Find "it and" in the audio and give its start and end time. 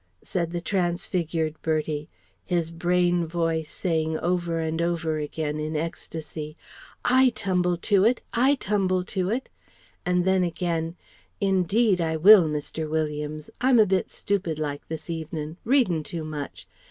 9.29-10.25